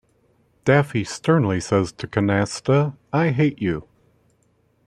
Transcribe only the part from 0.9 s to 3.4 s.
sternly says to Canasta I